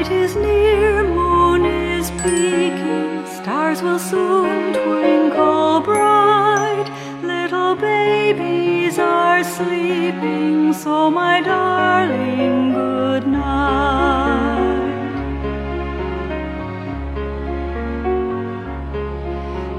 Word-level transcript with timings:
night 0.00 0.12
is 0.12 0.34
near, 0.34 1.04
moon 1.04 1.66
is 1.66 2.10
peeking, 2.22 3.26
stars 3.26 3.82
will 3.82 3.98
soon 3.98 4.72
twinkle 4.72 5.80
bright. 5.80 6.88
Little 7.22 7.74
babies 7.76 8.98
are 8.98 9.44
sleeping, 9.44 10.72
so 10.72 11.10
my 11.10 11.42
darling, 11.42 12.72
good 12.72 13.26
night. 13.26 13.50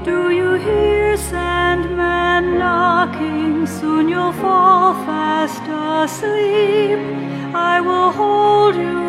Do 0.04 0.30
you 0.30 0.54
hear 0.54 1.16
Sandman 1.16 2.58
knocking? 2.58 3.66
Soon 3.66 4.08
you'll 4.08 4.32
fall 4.34 4.94
fast 5.04 5.62
asleep. 5.62 7.00
I 7.54 7.80
will 7.80 8.12
hold 8.12 8.76
you 8.76 9.02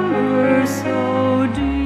slumber 0.00 0.66
so 0.66 1.46
deep. 1.54 1.79